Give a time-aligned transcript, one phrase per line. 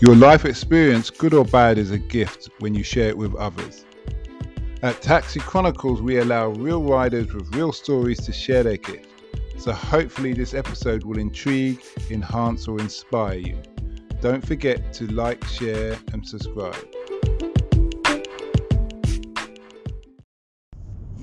[0.00, 3.84] Your life experience, good or bad, is a gift when you share it with others.
[4.80, 9.08] At Taxi Chronicles, we allow real riders with real stories to share their gift.
[9.58, 13.60] So hopefully, this episode will intrigue, enhance, or inspire you.
[14.20, 16.76] Don't forget to like, share, and subscribe.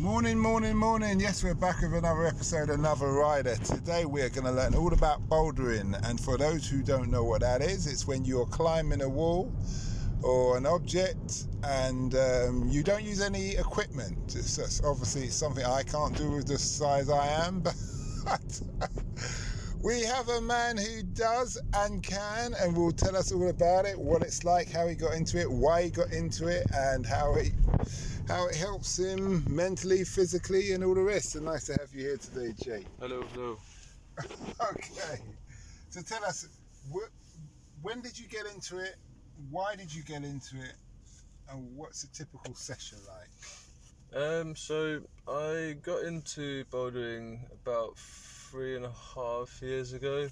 [0.05, 1.19] Morning, morning, morning.
[1.19, 3.55] Yes, we're back with another episode, another rider.
[3.55, 5.99] Today we're going to learn all about bouldering.
[6.07, 9.51] And for those who don't know what that is, it's when you're climbing a wall
[10.21, 14.35] or an object and um, you don't use any equipment.
[14.35, 17.61] It's just, obviously it's something I can't do with the size I am,
[18.25, 18.61] but
[19.83, 23.97] we have a man who does and can and will tell us all about it,
[23.97, 27.33] what it's like, how he got into it, why he got into it, and how
[27.33, 27.53] he
[28.27, 31.31] how it helps him mentally, physically, and all the rest.
[31.31, 32.85] So nice to have you here today, Jake.
[32.99, 33.57] Hello, hello.
[34.71, 35.21] okay,
[35.89, 36.47] so tell us,
[37.81, 38.95] when did you get into it?
[39.49, 40.73] Why did you get into it?
[41.51, 44.21] And what's a typical session like?
[44.21, 50.29] Um, so I got into bouldering about three and a half years ago.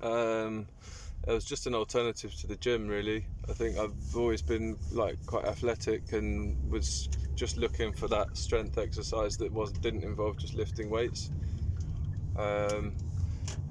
[0.00, 0.66] Um,
[1.26, 3.26] it was just an alternative to the gym really.
[3.48, 8.78] I think i've always been like quite athletic and was just looking for that strength
[8.78, 11.30] exercise that was didn't involve just lifting weights.
[12.36, 12.96] Um,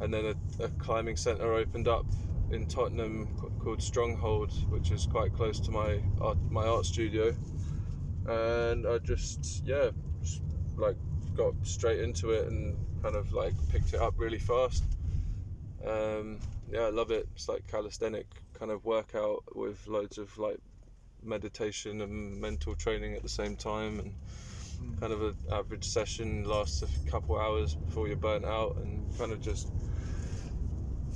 [0.02, 0.26] and then
[0.60, 2.06] a, a climbing center opened up
[2.52, 3.28] in tottenham
[3.60, 7.34] called stronghold which is quite close to my art, my art studio.
[8.28, 9.90] And i just yeah
[10.22, 10.42] just
[10.78, 10.96] like
[11.36, 14.84] got straight into it and kind of like picked it up really fast.
[15.86, 16.40] Um,
[16.74, 17.28] yeah, I love it.
[17.36, 18.26] It's like calisthenic
[18.58, 20.58] kind of workout with loads of like
[21.22, 24.16] meditation and mental training at the same time, and
[24.82, 25.00] mm.
[25.00, 29.32] kind of an average session lasts a couple hours before you're burnt out, and kind
[29.32, 29.72] of just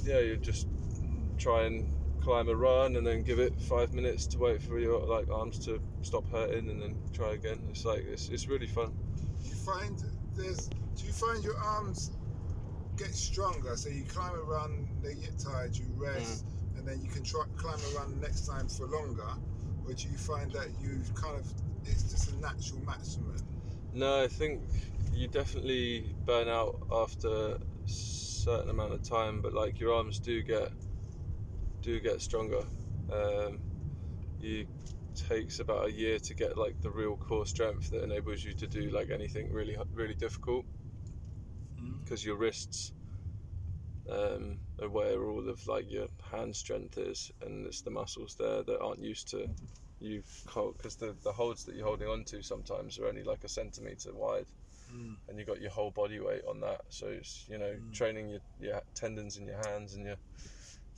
[0.04, 0.68] yeah, you just
[1.40, 5.00] try and climb a run and then give it five minutes to wait for your
[5.06, 7.60] like arms to stop hurting and then try again.
[7.70, 8.94] It's like it's, it's really fun.
[9.44, 10.04] You find
[10.36, 12.12] there's do you find your arms
[12.98, 13.76] get stronger.
[13.76, 16.80] So you climb a run, they get tired, you rest, mm.
[16.80, 19.24] and then you can try climb a run next time for longer.
[19.86, 21.46] Or do you find that you kind of
[21.86, 23.38] it's just a natural maximum?
[23.94, 24.62] No, I think
[25.14, 30.44] you definitely burn out after a certain amount of time, but like your arms do
[30.44, 30.72] get
[31.82, 32.64] do get stronger.
[33.12, 33.60] Um,
[34.40, 34.68] you
[35.16, 38.68] takes about a year to get like the real core strength that enables you to
[38.68, 40.64] do like anything really really difficult
[42.04, 42.92] because your wrists
[44.10, 48.64] um, are where all of like your hand strength is, and it's the muscles there
[48.64, 49.50] that aren't used to
[50.00, 53.50] you because the the holds that you're holding on to sometimes are only like a
[53.50, 54.46] centimeter wide.
[54.94, 55.16] Mm.
[55.28, 57.94] And you've got your whole body weight on that, so it's you know mm.
[57.94, 60.16] training your, your tendons in your hands and your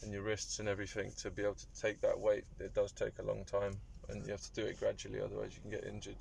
[0.04, 2.44] and your wrists and everything to be able to take that weight.
[2.60, 3.74] It does take a long time,
[4.10, 6.18] and you have to do it gradually, otherwise you can get injured.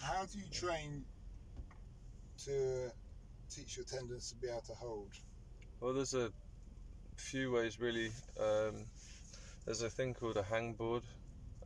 [0.00, 1.04] How do you train
[2.44, 2.90] to
[3.50, 5.10] teach your tendons to be able to hold?
[5.80, 6.30] Well, there's a
[7.16, 8.10] few ways really.
[8.38, 8.84] Um,
[9.64, 11.02] there's a thing called a hangboard,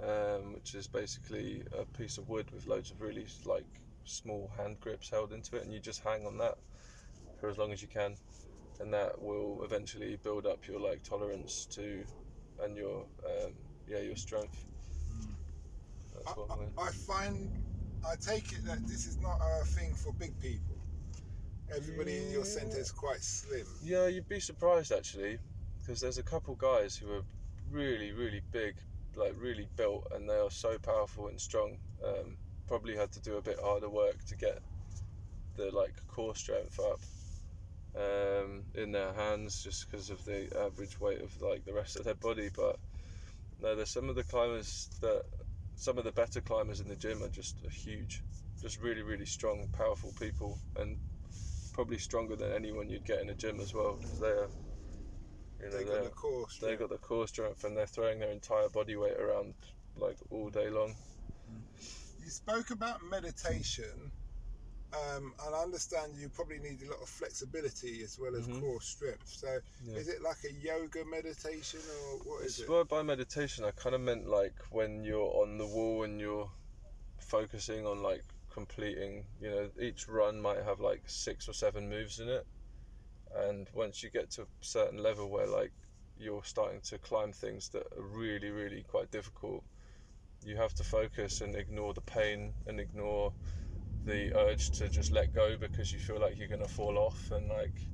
[0.03, 3.67] um, which is basically a piece of wood with loads of really like
[4.05, 6.59] small hand grips held into it, and you just hang on that
[7.41, 8.17] for as long as you can,
[8.81, 12.03] and that will eventually build up your like tolerance to
[12.63, 13.53] and your um,
[13.89, 14.65] yeah your strength.
[16.27, 17.51] I, I, I find
[18.07, 20.70] I take it that this is not a thing for big people
[21.75, 23.67] everybody in your centre is quite slim.
[23.83, 25.39] Yeah, you'd be surprised actually,
[25.79, 27.23] because there's a couple guys who are
[27.71, 28.75] really, really big,
[29.17, 31.79] like really built, and they are so powerful and strong.
[32.05, 32.37] Um,
[32.67, 34.61] probably had to do a bit harder work to get
[35.57, 37.01] the like core strength up
[37.97, 42.05] um, in their hands, just because of the average weight of like the rest of
[42.05, 42.51] their body.
[42.55, 42.77] But
[43.61, 45.23] no, there's some of the climbers that
[45.77, 48.23] some of the better climbers in the gym are just huge,
[48.61, 50.99] just really, really strong, powerful people, and
[51.81, 54.49] probably stronger than anyone you'd get in a gym as well because they're
[55.63, 56.71] you know, they got the core strength.
[56.71, 59.55] they got the core strength and they're throwing their entire body weight around
[59.97, 60.95] like all day long.
[62.23, 64.13] You spoke about meditation,
[64.93, 68.61] um, and I understand you probably need a lot of flexibility as well as mm-hmm.
[68.61, 69.27] core strength.
[69.27, 69.49] So,
[69.83, 69.97] yeah.
[69.97, 72.89] is it like a yoga meditation or what is it's, it?
[72.91, 76.51] By meditation, I kind of meant like when you're on the wall and you're
[77.21, 79.25] focusing on like completing.
[79.41, 82.47] You know, each run might have like six or seven moves in it,
[83.37, 85.73] and once you get to a certain level where like
[86.19, 89.65] you're starting to climb things that are really, really quite difficult,
[90.45, 93.33] you have to focus and ignore the pain and ignore
[94.05, 97.31] the urge to just let go because you feel like you're going to fall off
[97.35, 97.87] and like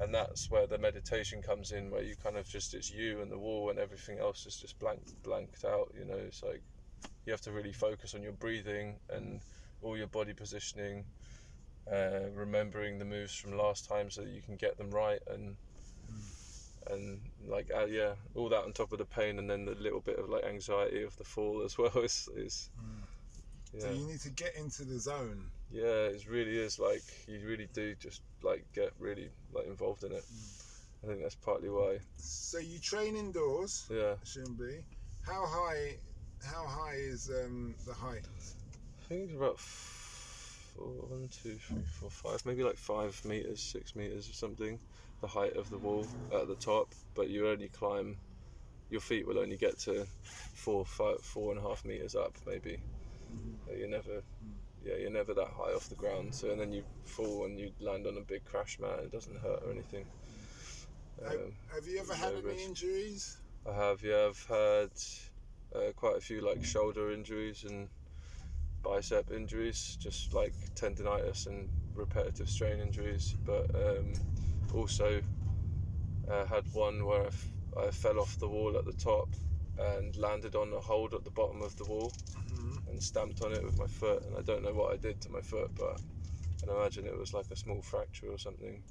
[0.00, 3.30] and that's where the meditation comes in, where you kind of just it's you and
[3.30, 5.92] the wall, and everything else is just blank blanked out.
[5.96, 6.62] You know, it's like
[7.26, 9.40] you have to really focus on your breathing and
[9.84, 11.04] all your body positioning,
[11.90, 15.56] uh, remembering the moves from last time so that you can get them right and
[16.90, 20.00] and like uh, yeah, all that on top of the pain and then the little
[20.00, 22.70] bit of like anxiety of the fall as well is is
[23.78, 25.50] So yeah you need to get into the zone.
[25.72, 30.12] yeah it really is like you really do just like get really like involved in
[30.12, 30.24] it.
[31.02, 34.14] I think that's partly why So you train indoors, yeah.
[34.24, 34.80] shouldn't be.
[35.26, 35.96] How high?
[36.42, 38.26] How high is um, the height?
[39.04, 43.94] I think it's about four, one, two, three, four, five, maybe like five meters, six
[43.94, 44.78] meters or something.
[45.20, 48.16] The height of the wall at the top, but you only climb.
[48.90, 50.06] Your feet will only get to
[50.54, 52.78] four, five, four and a half meters up, maybe.
[53.68, 54.22] Uh, You're never,
[54.84, 56.34] yeah, you're never that high off the ground.
[56.34, 59.00] So and then you fall and you land on a big crash mat.
[59.00, 60.06] It doesn't hurt or anything.
[61.22, 62.68] Have, Um, have you ever no had any risk.
[62.68, 63.36] injuries?
[63.68, 64.90] I have, yeah, I've had
[65.74, 67.88] uh, quite a few like shoulder injuries and
[68.84, 73.34] bicep injuries, just like tendonitis and repetitive strain injuries.
[73.46, 74.12] But um,
[74.72, 75.22] also
[76.30, 79.28] uh, had one where I, f- I fell off the wall at the top
[79.78, 82.78] and landed on a hold at the bottom of the wall Mhm.
[82.88, 84.22] and stamped on it with my foot.
[84.26, 87.18] And I don't know what I did to my foot, but I can imagine it
[87.18, 88.82] was like a small fracture or something.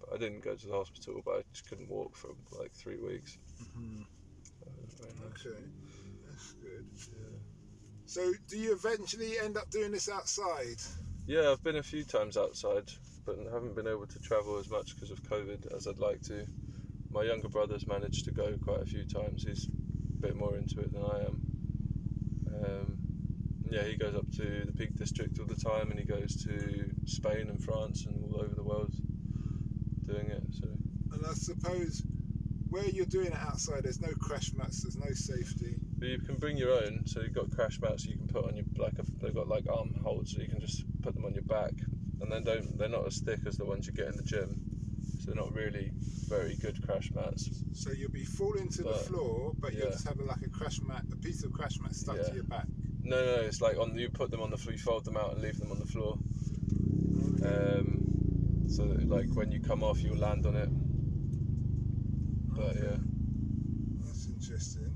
[0.00, 2.98] But I didn't go to the hospital, but I just couldn't walk for like three
[2.98, 3.38] weeks.
[3.60, 4.06] Mhm.
[4.66, 5.46] Uh, nice.
[5.46, 5.64] Okay,
[6.26, 6.86] that's good.
[8.12, 10.76] So do you eventually end up doing this outside?
[11.26, 12.90] Yeah, I've been a few times outside,
[13.24, 16.44] but haven't been able to travel as much because of COVID as I'd like to.
[17.10, 19.44] My younger brother's managed to go quite a few times.
[19.44, 21.40] He's a bit more into it than I am.
[22.54, 22.98] Um,
[23.70, 26.90] yeah, he goes up to the Peak District all the time, and he goes to
[27.06, 28.92] Spain and France and all over the world
[30.04, 30.42] doing it.
[30.60, 30.68] So
[31.14, 32.02] And I suppose
[32.72, 35.76] where you're doing it outside, there's no crash mats, there's no safety.
[35.98, 37.06] But you can bring your own.
[37.06, 39.68] So you've got crash mats you can put on your like a, they've got like
[39.68, 41.72] arm holds, so you can just put them on your back,
[42.20, 44.56] and then don't they're not as thick as the ones you get in the gym.
[45.20, 45.92] So they're not really
[46.28, 47.50] very good crash mats.
[47.74, 49.92] So you'll be falling to the floor, but you'll yeah.
[49.92, 52.44] just have a, like a crash mat, a piece of crash mat stuck to your
[52.44, 52.66] back.
[53.02, 55.32] No, no, it's like on you put them on the floor, you fold them out
[55.34, 56.16] and leave them on the floor.
[57.44, 60.70] Um, so that, like when you come off, you'll land on it.
[62.56, 62.96] But yeah,
[64.04, 64.92] That's interesting.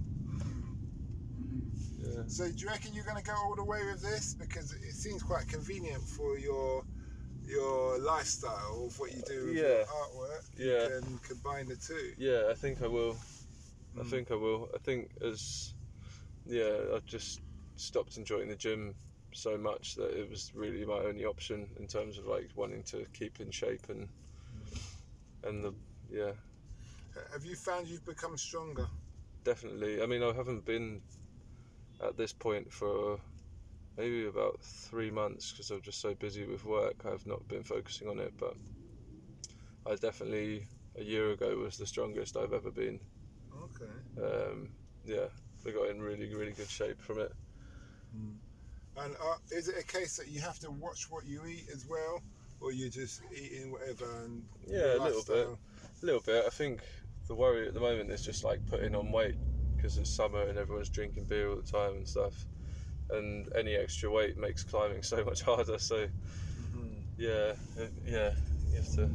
[1.99, 2.23] yeah.
[2.27, 4.35] So do you reckon you're going to go all the way with this?
[4.39, 6.85] Because it seems quite convenient for your
[7.49, 9.85] your lifestyle of what you do with your Yeah.
[9.85, 10.43] artwork.
[10.59, 10.89] Yeah.
[10.89, 12.13] Can combine the two.
[12.19, 13.17] Yeah, I think I will.
[13.99, 14.11] I Mm.
[14.11, 14.69] think I will.
[14.75, 15.73] I think as
[16.45, 17.41] yeah, I've just
[17.77, 18.95] stopped enjoying the gym
[19.33, 23.05] so much that it was really my only option in terms of like wanting to
[23.13, 24.09] keep in shape and
[25.45, 25.75] and the
[26.11, 26.33] yeah,
[27.33, 28.87] Have you found you've become stronger?
[29.45, 30.03] definitely.
[30.03, 31.01] I mean, I haven't been
[32.05, 33.19] at this point for
[33.97, 37.05] maybe about three months because I'm just so busy with work.
[37.05, 38.55] I've not been focusing on it, but
[39.87, 40.67] I definitely
[40.99, 43.01] a year ago was the strongest I've ever been.
[43.55, 43.93] Okay.
[44.19, 44.71] Um,
[45.05, 45.27] yeah,
[45.67, 47.33] I got in really, really good shape from it.
[48.97, 51.87] And uh, is it a case that you have to watch what you eat as
[51.87, 52.23] well,
[52.61, 55.47] or you're just eating whatever and Yeah, a little bit.
[56.03, 56.45] A little bit.
[56.47, 56.81] I think
[57.29, 59.37] the worry at the moment is just like putting on weight
[59.77, 62.47] because it's summer and everyone's drinking beer all the time and stuff.
[63.11, 65.79] And any extra weight makes climbing so much harder.
[65.79, 66.09] So
[66.75, 67.03] Mhm.
[67.17, 67.53] yeah,
[68.05, 68.35] yeah,
[68.71, 69.09] you have to.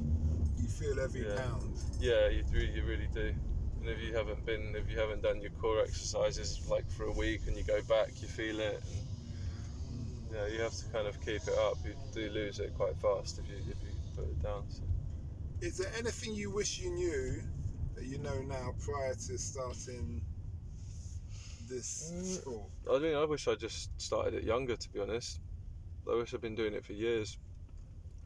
[0.58, 1.36] You feel every Yeah.
[1.36, 1.78] pound.
[2.00, 3.34] Yeah, you really, you really do.
[3.80, 7.12] And if you haven't been, if you haven't done your core exercises like for a
[7.12, 8.84] week and you go back, you feel it.
[8.86, 11.78] And, yeah, you have to kind of keep it up.
[11.84, 14.64] You do lose it quite fast if you if you put it down.
[14.70, 14.84] So.
[15.62, 17.44] Is there anything you wish you knew
[18.04, 20.22] you know now prior to starting
[21.70, 22.26] this Mm.
[22.26, 22.72] sport?
[22.90, 25.40] I mean, I wish I just started it younger, to be honest.
[26.10, 27.38] I wish I'd been doing it for years.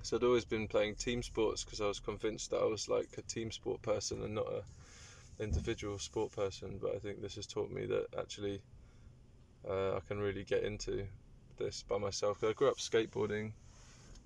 [0.01, 3.09] So I'd always been playing team sports because I was convinced that I was like
[3.17, 4.63] a team sport person and not a
[5.43, 6.79] individual sport person.
[6.81, 8.61] But I think this has taught me that actually
[9.67, 11.05] uh, I can really get into
[11.57, 12.43] this by myself.
[12.43, 13.53] I grew up skateboarding,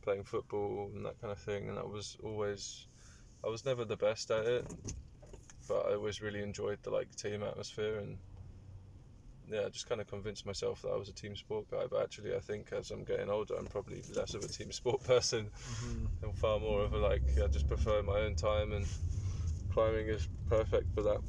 [0.04, 2.88] playing football and that kind of thing, and I was always,
[3.46, 4.66] I was never the best at it,
[5.70, 8.18] but I always really enjoyed the like team atmosphere and
[9.52, 11.84] yeah, I just kind of convinced myself that I was a team sport guy.
[11.90, 15.04] But actually, I think as I'm getting older, I'm probably less of a team sport
[15.08, 16.06] person mm-hmm.
[16.24, 18.74] and far more of a like I just prefer my own time.
[18.74, 18.86] And
[19.74, 21.20] climbing is perfect for that.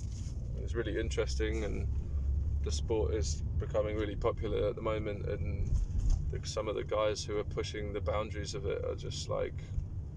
[0.63, 1.89] It's really interesting, and
[2.63, 5.27] the sport is becoming really popular at the moment.
[5.27, 5.71] And
[6.31, 9.55] the, some of the guys who are pushing the boundaries of it are just like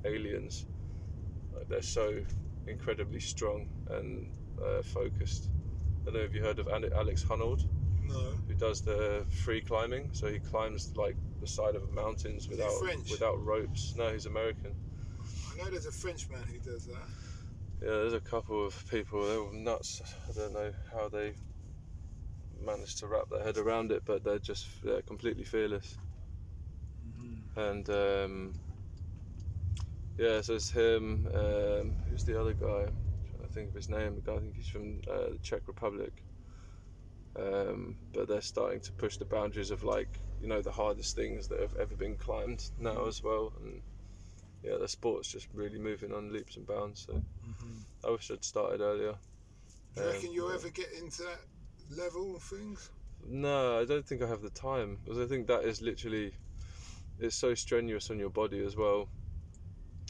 [0.03, 0.65] aliens.
[1.55, 2.21] Like they're so
[2.67, 4.27] incredibly strong and
[4.61, 5.49] uh, focused.
[6.01, 7.65] I don't know if you heard of Alex Honnold,
[8.03, 8.31] No.
[8.47, 10.09] who does the free climbing.
[10.11, 12.71] So he climbs like the side of mountains without
[13.09, 13.95] without ropes.
[13.97, 14.75] No, he's American.
[15.53, 17.07] I know there's a Frenchman who does that.
[17.81, 19.27] Yeah, there's a couple of people.
[19.27, 20.01] They were nuts.
[20.29, 21.33] I don't know how they
[22.65, 25.97] managed to wrap their head around it, but they're just they're completely fearless.
[27.55, 28.53] And um,
[30.17, 31.27] yeah, so it's him.
[31.33, 32.85] Um, who's the other guy?
[32.87, 34.15] I'm trying to think of his name.
[34.15, 36.23] The guy I think he's from uh, the Czech Republic.
[37.35, 41.47] Um, but they're starting to push the boundaries of like you know the hardest things
[41.47, 43.53] that have ever been climbed now as well.
[43.61, 43.81] And
[44.63, 47.05] yeah, the sport's just really moving on leaps and bounds.
[47.07, 47.23] So
[48.05, 49.15] I wish I'd started earlier.
[49.95, 50.55] Do you reckon Um, you'll yeah.
[50.55, 51.39] ever get into that
[51.97, 52.89] level of things?
[53.27, 56.33] No, I don't think I have the time because I think that is literally
[57.19, 59.09] it's so strenuous on your body as well.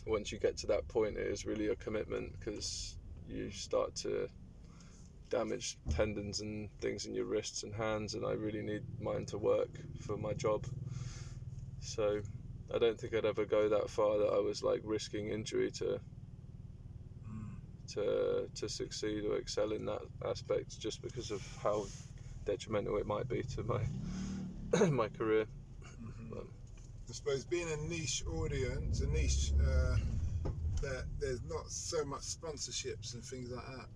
[0.05, 4.27] Once you get to that point, it is really a commitment because you start to
[5.29, 9.37] damage tendons and things in your wrists and hands, and I really need mine to
[9.37, 9.69] work
[10.01, 10.65] for my job.
[11.79, 12.21] So
[12.73, 15.99] I don't think I'd ever go that far that I was like risking injury to
[17.93, 21.85] to to succeed or excel in that aspect just because of how
[22.45, 23.81] detrimental it might be to my
[24.89, 25.45] my career.
[27.09, 29.95] I suppose being a niche audience, a niche uh,
[30.81, 33.87] that there's not so much sponsorships and things like that.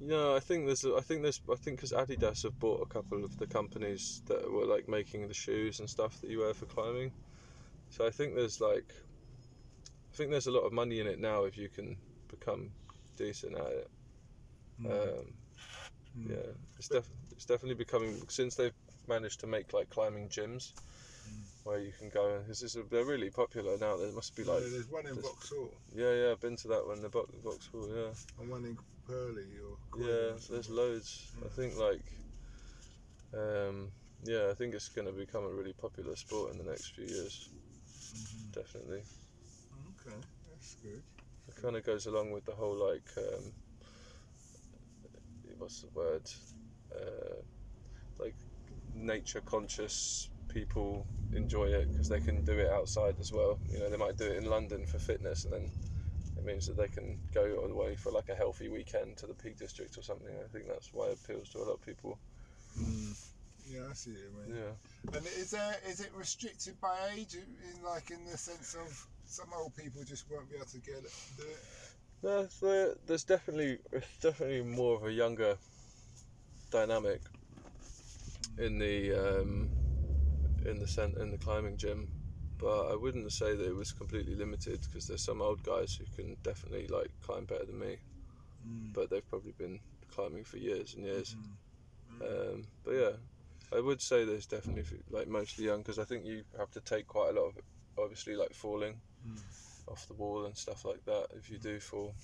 [0.00, 3.24] No, I think there's I think there's I think because Adidas have bought a couple
[3.24, 6.66] of the companies that were like making the shoes and stuff that you wear for
[6.66, 7.12] climbing.
[7.90, 8.92] So I think there's like
[10.12, 11.96] I think there's a lot of money in it now if you can
[12.28, 12.70] become
[13.16, 13.90] decent at it.
[14.84, 15.34] Um,
[16.18, 16.30] Mm.
[16.30, 18.74] Yeah, it's def- it's definitely becoming since they've
[19.08, 20.72] managed to make like climbing gyms
[21.64, 23.96] where you can go and this is they're really popular now.
[23.96, 26.68] There must be Yeah, like there's one in there's- Vauxhall yeah yeah I've been to
[26.68, 28.76] that one the box Vauxhall yeah and one in
[29.06, 31.30] Purley or yeah or there's loads.
[31.44, 32.04] I think like
[33.34, 33.90] um,
[34.24, 37.04] yeah I think it's going to become a really popular sport in the next few
[37.04, 37.48] years.
[38.14, 38.52] Mhm.
[38.54, 39.02] Definitely,
[40.06, 40.16] Okay,
[40.50, 41.02] that's good.
[41.48, 43.52] it kind of goes along with the whole like um,
[45.58, 46.22] what's the word
[46.94, 47.36] uh,
[48.18, 48.34] like
[48.94, 53.58] nature conscious people enjoy it because they can do it outside as well.
[53.70, 55.70] You know they might do it in london for fitness and then
[56.36, 59.26] it means that they can go all the way for like a healthy weekend to
[59.26, 60.34] the peak district or something.
[60.44, 62.18] I think that's why it appeals to a lot of people.
[63.68, 64.62] Yeah, I see what you mean.
[64.64, 65.16] yeah.
[65.16, 67.34] And is there is it restricted by age?
[67.34, 70.96] In like in the sense of some old people just won't be able to get
[70.96, 71.58] it do it?
[72.22, 73.78] no there, there's definitely
[74.20, 75.56] definitely more of a younger
[76.70, 77.20] dynamic
[78.58, 79.70] in the um,
[80.66, 82.08] in the cent- in the climbing gym
[82.58, 86.04] but I wouldn't say that it was completely limited because there's some old guys who
[86.16, 87.98] can definitely like climb better than me
[88.66, 88.92] Mm.
[88.94, 89.80] but they've probably been
[90.14, 91.34] climbing for years and years
[92.12, 92.22] Mm.
[92.54, 93.12] um, but yeah
[93.76, 97.06] I would say there's definitely like mostly young because I think you have to take
[97.08, 97.54] quite a lot of
[97.98, 99.40] obviously like falling Mm.
[99.88, 102.14] off the wall and stuff like that if you do fall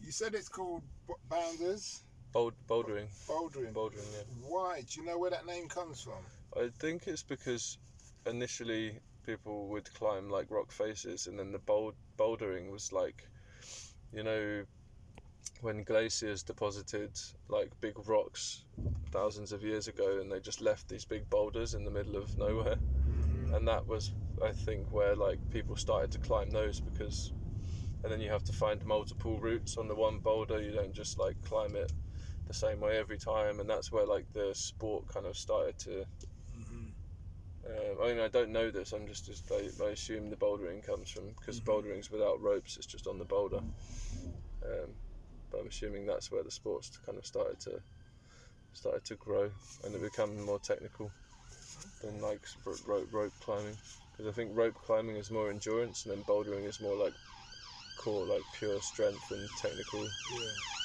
[0.00, 3.72] You said it's called b- Bounders Bold, bouldering Bouldering.
[3.74, 4.80] bouldering yeah Why?
[4.80, 6.24] Do you know where that name comes from?
[6.56, 7.78] I think it's because
[8.26, 13.26] initially people would climb like rock faces, and then the bold bouldering was like,
[14.12, 14.64] you know,
[15.62, 17.12] when glaciers deposited
[17.48, 18.64] like big rocks
[19.10, 22.36] thousands of years ago, and they just left these big boulders in the middle of
[22.36, 22.76] nowhere,
[23.54, 24.12] and that was
[24.44, 27.32] I think where like people started to climb those because,
[28.02, 30.60] and then you have to find multiple routes on the one boulder.
[30.60, 31.92] You don't just like climb it
[32.46, 36.04] the same way every time, and that's where like the sport kind of started to.
[37.72, 38.92] Um, I mean, I don't know this.
[38.92, 41.64] I'm just, just I, I assume the bouldering comes from because Mhm.
[41.64, 42.76] bouldering's without ropes.
[42.76, 43.60] It's just on the boulder.
[44.64, 44.94] Um,
[45.50, 47.82] but I'm assuming that's where the sports kind of started to
[48.74, 49.50] started to grow
[49.84, 51.12] and it become more technical
[52.00, 52.46] than like
[52.86, 53.76] rope rope climbing.
[54.10, 57.14] Because I think rope climbing is more endurance, and then bouldering is more like
[57.96, 60.81] core, like pure strength and technical Yeah.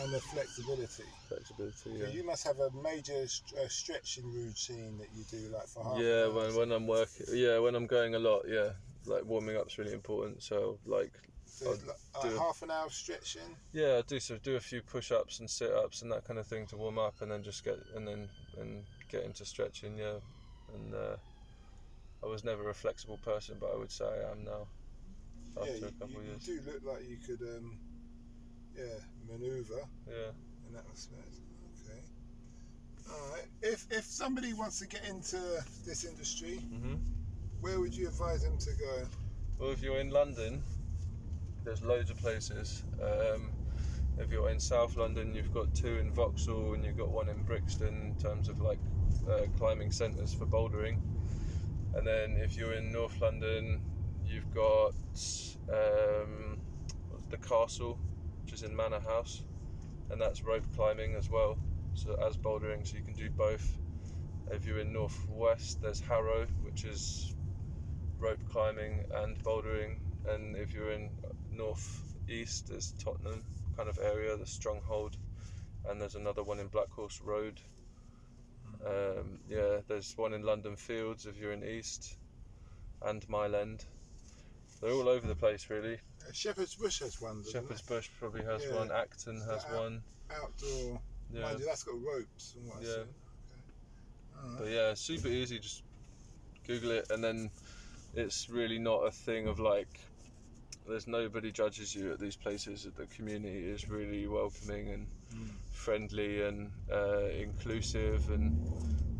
[0.00, 1.02] And the flexibility.
[1.28, 1.74] flexibility.
[1.74, 2.12] So Yeah.
[2.12, 5.98] you must have a major st- uh, stretching routine that you do like for half.
[5.98, 8.70] Yeah, an hour when, when I'm working, yeah, when I'm going a lot, yeah,
[9.06, 10.42] like warming up's really important.
[10.42, 11.12] So like
[11.46, 11.80] So like,
[12.22, 13.56] do- half an hour stretching.
[13.72, 16.66] Yeah, I do so do a few push-ups and sit-ups and that kind of thing
[16.66, 18.28] to warm up, and then just get and then
[18.58, 19.98] and get into stretching.
[19.98, 20.18] Yeah,
[20.74, 21.16] and uh,
[22.22, 24.68] I was never a flexible person, but I would say I am now
[25.56, 26.48] after yeah, a you, couple you, of years.
[26.48, 27.78] you do look like you could, um,
[28.76, 28.98] yeah,
[29.28, 30.30] manoeuvre Yeah.
[30.66, 31.34] in that respect.
[31.84, 32.00] Okay.
[33.10, 33.46] All right.
[33.62, 35.38] If if somebody wants to get into
[35.84, 36.96] this industry, hmm
[37.60, 39.06] where would you advise them to go?
[39.58, 40.62] Well, if you're in London,
[41.64, 42.84] there's loads of places.
[43.02, 43.50] Um,
[44.16, 47.42] if you're in South London, you've got two in Vauxhall and you've got one in
[47.42, 48.78] Brixton in terms of like
[49.28, 50.98] uh, climbing centres for bouldering.
[51.94, 53.80] And then if you're in North London,
[54.24, 54.94] you've got
[55.68, 56.58] um,
[57.30, 57.98] the castle,
[58.58, 59.42] is in Manor House,
[60.10, 61.56] and that's rope climbing as well.
[61.94, 63.78] So as bouldering, so you can do both.
[64.50, 67.34] If you're in Northwest, there's Harrow, which is
[68.18, 69.98] rope climbing and bouldering,
[70.28, 71.10] and if you're in
[71.52, 73.44] Northeast, there's Tottenham
[73.76, 75.16] kind of area, the Stronghold,
[75.88, 77.60] and there's another one in Blackhorse Road.
[78.84, 82.16] Um, yeah, there's one in London Fields if you're in East,
[83.02, 83.84] and Mile End.
[84.80, 85.94] They're all over the place, really.
[85.94, 87.42] Uh, Shepherd's Bush has one.
[87.50, 87.86] Shepherd's it?
[87.86, 88.74] Bush probably has Yeah.
[88.76, 88.92] one.
[88.92, 89.76] Acton has Yeah.
[89.76, 90.02] one.
[90.30, 91.00] outdoor.
[91.32, 91.40] Yeah.
[91.40, 92.82] Mind you, that's got ropes and what.
[92.82, 93.04] Yeah.
[94.36, 94.58] Alright.
[94.58, 95.58] But yeah, super easy.
[95.58, 95.82] Just
[96.66, 97.50] Google it, and then
[98.14, 99.88] it's really not a thing of like.
[100.86, 102.84] There's nobody judges you at these places.
[102.96, 105.50] The community is really welcoming and Mm.
[105.70, 108.56] friendly and uh, inclusive, and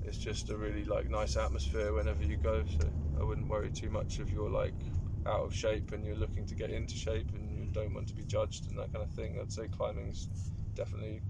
[0.04, 2.64] it's just a really like nice atmosphere whenever you go.
[2.66, 2.88] So
[3.20, 4.74] I wouldn't worry too much if you're like
[5.28, 8.14] out of shape and you're looking to get into shape and you don't want to
[8.14, 9.38] be judged and that kind of thing.
[9.40, 10.28] I'd say climbing's
[10.74, 11.20] definitely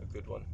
[0.00, 0.44] a good one.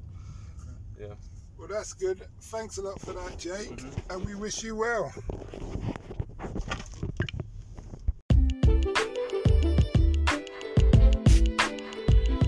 [1.01, 1.15] Yeah.
[1.59, 2.27] Well, that's good.
[2.41, 4.15] Thanks a lot for that, Jake, Mhm.
[4.15, 5.13] and we wish you well.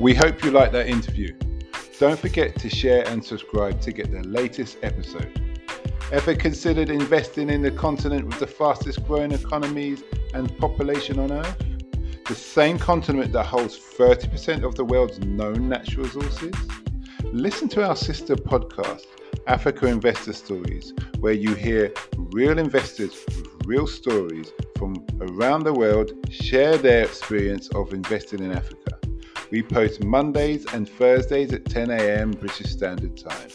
[0.01, 1.37] We hope you liked that interview.
[1.99, 5.39] Don't forget to share and subscribe to get the latest episode.
[6.11, 10.03] Ever considered investing in the continent with the fastest growing economies
[10.35, 11.57] and population on Earth?
[12.27, 16.55] The same continent that holds 30% of the world's known natural resources?
[17.33, 19.07] Listen to our sister podcast,
[19.47, 26.13] Africa Investor Stories, where you hear real investors with real stories from around the world
[26.31, 28.99] share their experience of investing in Africa.
[29.51, 32.31] We post Mondays and Thursdays at 10 a.m.
[32.31, 33.51] British Standard Time.